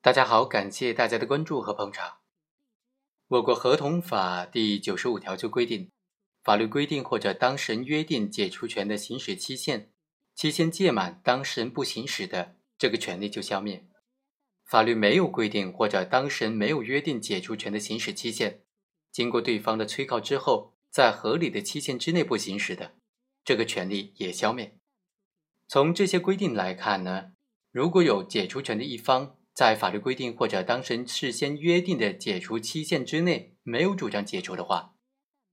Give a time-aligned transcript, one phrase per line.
[0.00, 2.18] 大家好，感谢大家的关注和捧场。
[3.26, 5.90] 我国合同法第九十五条就规定，
[6.40, 9.90] 法律规定或者当事人约定解除权的行使期限，
[10.36, 13.88] 期限届满，当事人不行使的，这个权利就消灭；
[14.64, 18.62] 法律没有规定或者当事人没有约定解除权的行使期限，
[19.10, 22.92] 经过对方的催告之后，在合理的期限之内不行使的，
[23.44, 24.78] 这个权利也消灭。
[25.66, 27.32] 从这些规定来看呢，
[27.72, 34.94] 如果有解除权的一方，在法律规定或者当事人事先约定的解除期限之内没有主张解除的话，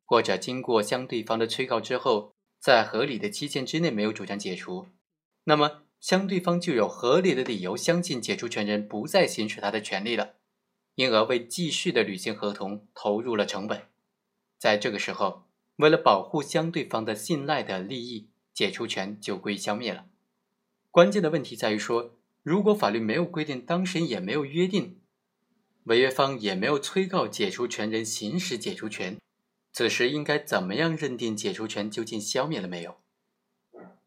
[0.05, 4.89] 或者经过相对方的催告之后，在合理的期限之内没有主张解除，
[5.45, 10.35] 那么相对方就有合理的理由相信解除权人不再行使他的权利了，
[10.93, 13.87] 因而为继续的履行合同投入了成本。
[14.59, 20.05] 在这个时候，为了保护相对方的信赖的利益，解除权就归消灭了。
[20.91, 22.14] 关键的问题在于说。
[22.45, 25.01] 如果法律没有规定，当事人也没有约定，
[25.85, 29.17] 违约方也没有催告解除权人行使解除权，
[29.73, 32.97] 此时应该怎么样认定解除权究竟消灭了没有？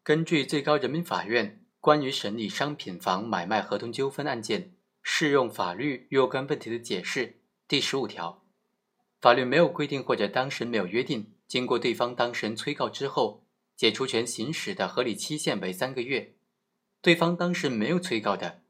[0.03, 4.71] 根据最高人民法院关于审理商品房买卖合同纠纷案件
[5.03, 8.45] 适用法律若干问题的解释第十五条，
[9.19, 13.43] 法律没有规定或者当事人没有约定，经过对方当事人催告之后，
[13.75, 16.35] 解除权行使的合理期限为三个月。
[17.01, 18.61] 对方当事人没有催告的，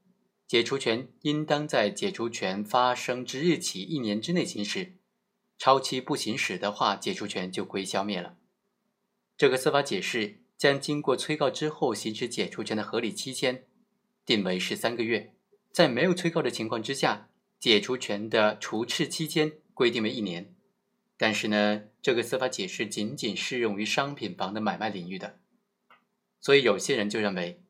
[0.46, 4.94] 解除权应当在解除权发生之日起一年之内行使，
[5.58, 8.38] 超期不行使的话，解除权就归消灭了。
[9.36, 13.66] 这个司法解释将经过催告之后行使解除权的合理期间
[14.24, 15.34] 定为是三个月，
[15.72, 20.54] 在没有催告的情况之下，解除权的除斥期间规定为一年。
[21.18, 25.40] 但是呢，这个司法解释仅仅适用于商品房的买卖领域的，
[26.40, 27.64] 所以有些人就认为。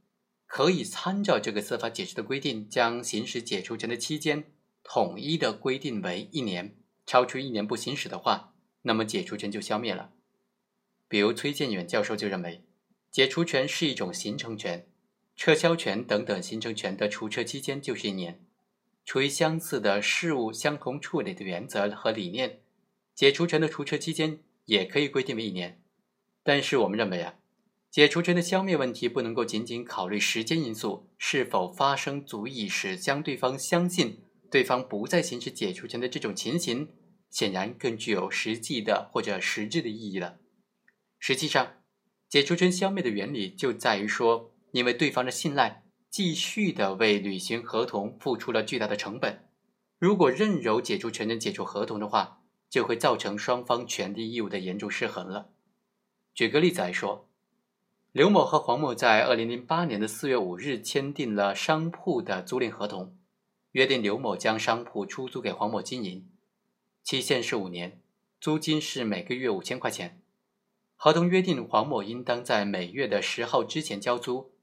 [0.49, 4.45] 可以参照这个司法解释的规定，将行使解除权的期间
[4.83, 6.75] 统一的规定为一年，
[7.05, 10.11] 超出一年不行使的话，那么解除权就消灭了。
[11.07, 12.63] 比如崔建远教授就认为，
[13.11, 14.87] 解除权是一种形成权，
[15.35, 18.43] 撤销权等等形成权的除撤期间就是一年。
[19.05, 22.61] 出于相似的事物相同处理的原则和理念，
[23.13, 25.79] 解除权的除撤期间也可以规定为一年。
[26.41, 27.35] 但是我们认为啊。
[27.91, 36.89] 解除权的消灭问题不能够仅仅考虑时间因素是否发生足以使相对方相信对方不再行使解除权的这种情形，
[37.31, 40.37] 显然更具有实际的或者实质的意义了。
[41.17, 41.77] 实际上，
[42.29, 49.49] 解除权消灭的原理就在于说，因为对方的信赖，继续的为履行合同付出了巨大的成本。
[49.97, 55.49] 如果任由解除权人解除合同的话，就会造成双方权利义务的严重失衡了。
[56.35, 57.28] 举个例子来说。
[58.11, 63.15] 刘某和黄某在二零零八年的四月五日签订了商铺的租赁合同，
[63.73, 66.27] 约定刘某将商铺出租给黄某经营，
[67.03, 68.01] 期限是五年，
[68.41, 70.19] 租金是每个月五千块钱。
[70.95, 74.53] 合同约定黄某应当在每月的十号之前交租，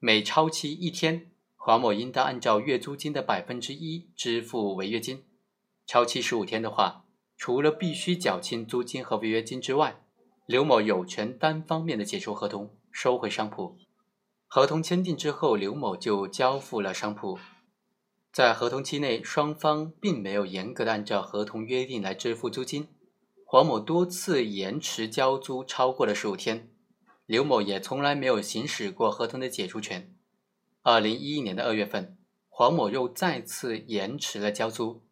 [0.00, 5.22] 每超期一天，黄某应当按照月租金的百分之一支付违约金。
[5.86, 7.04] 超期十五天的话，
[7.36, 10.02] 除了必须缴清租金和违约金之外，
[10.46, 12.74] 刘某有权单方面的解除合同。
[12.90, 13.76] 收回商铺，
[14.46, 17.38] 合同签订之后，刘某就交付了商铺。
[18.32, 22.88] 在合同期内，双方并没有严格的按照合同约定来支付租金。
[23.44, 26.70] 黄某多次延迟交租，超过了十五天。
[27.26, 30.14] 刘某也从来没有行使过合同的解除权。
[30.82, 32.16] 二零一一年的二月份，
[32.48, 35.02] 黄某又再次延迟了交租。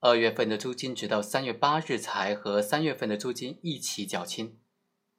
[0.00, 4.58] 二月份的租金直到三月八日才和三月份的租金一起缴清。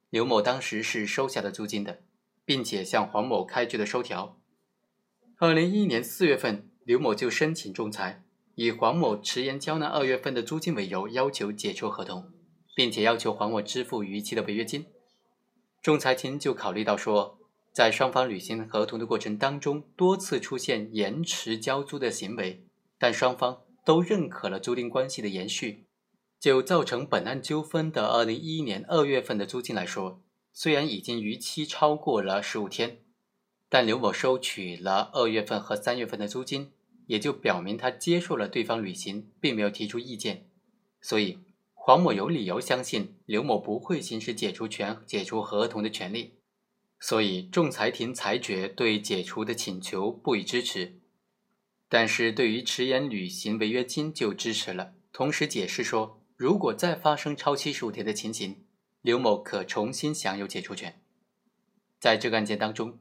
[0.08, 2.00] 刘某当时是收下的租金的。
[2.48, 4.40] 并且向黄某开具了收条。
[5.36, 12.32] 二零一一年四月份，刘某就申请仲裁，以黄某迟延交纳二月份的租金为由，要求解除合同，
[12.74, 14.86] 并且要求黄某支付逾期的违约金。
[15.82, 17.38] 仲裁庭就考虑到说，
[17.74, 22.64] 在双方履行合同的过程当中，多次出现延迟交租的行为，
[22.98, 25.84] 但双方都认可了租赁关系的延续，
[26.40, 30.22] 就造成本案纠纷的二零一一年二月份的租金来说。
[30.52, 32.98] 虽然已经逾期超过了十五天，
[33.68, 36.72] 但刘某收取了二月份和三月份的租金，
[37.06, 40.48] 也就表明他接受了对方履行，并没有提出意见。
[41.00, 41.38] 所以
[41.74, 46.34] 黄某有理由相信刘某不会行使解除权、解除合同的权利。
[46.98, 50.98] 所以仲裁庭裁决对解除的请求不予支持，
[51.88, 54.94] 但是对于迟延履行违约金就支持了。
[55.12, 58.64] 同时解释说，如果再发生超期十五天的情形。
[59.08, 61.00] 刘某可重新享有解除权。
[61.98, 62.98] 在这个案件当中，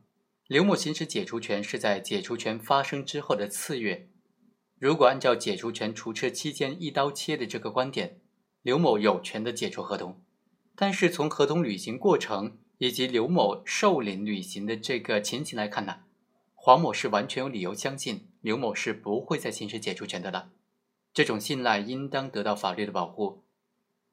[0.48, 4.07] 刘某行使解除权是在解除权发生之后的次月，
[4.80, 8.21] 如果按照解除权除斥期间一刀切的这个观点，
[8.62, 10.24] 刘某有权的解除合同。
[10.77, 16.03] 但是从合同履行过程以及刘某受领履行的这个情形来看呢，
[16.56, 20.51] 黄某是完全有理由相信刘某是不会再行使解除权的了。
[21.13, 23.44] 这种信赖应当得到法律的保护。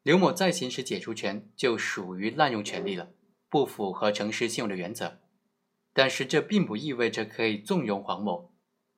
[0.05, 3.09] 刘某再行使解除权就属于滥用权利了，
[3.49, 5.19] 不符合诚实信用的原则。
[5.95, 8.53] 但是这并不意味着可以纵容黄某。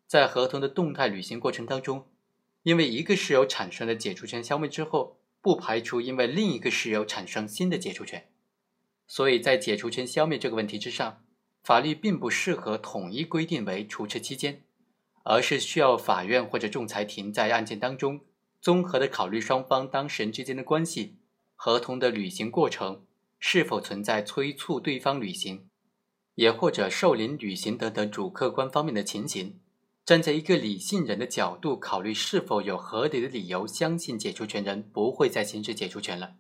[0.09, 2.09] 在合同的动态履行过程当中，
[2.65, 8.29] 因为一个事由产生的解除权消灭之后，不排除因为另一个事由产生新的解除权，
[9.07, 11.23] 所以在解除权消灭这个问题之上，
[11.63, 14.65] 法律并不适合统一规定为除斥期间，
[15.23, 18.23] 而是需要法院或者仲裁庭在案件当中
[18.61, 21.17] 综合的考虑双方当事人之间的关系、
[21.55, 23.05] 合同的履行过程
[23.39, 25.69] 是否存在催促对方履行，
[26.35, 29.61] 也或者受领履行等等主客观方面的情形。
[30.05, 36.37] 站在一个理性人的角度考虑，是否有合理的理由相信解除权人不会再行使解除权了？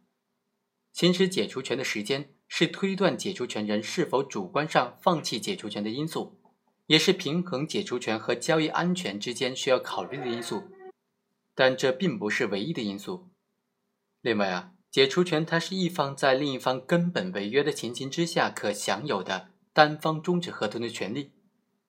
[0.93, 6.39] 行使解除权的时间是推断解除权人是否主观上放弃解除权的因素，
[6.87, 10.62] 也是平衡解除权和交易安全之间需要考虑的因素。
[11.56, 13.29] 但这并不是唯一的因素。
[14.20, 21.32] 另外啊，解除权它是一方在另一方根本违约的情形之下可享有的单方终止合同的权利。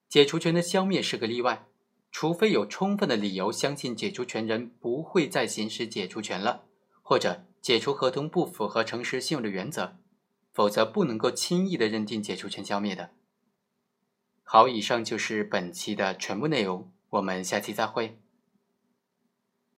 [0.09, 1.67] 解除权的消灭是个例外，
[2.11, 6.63] 除非有充分的理由相信解除权人不会再行使解除权了，
[7.01, 9.97] 或者解除合同不符合诚实信用的原则，
[10.53, 13.09] 否则不能够轻易的认定解除权消灭的。
[14.43, 18.17] 好，以上就是本期的全部内容，我们下期再会。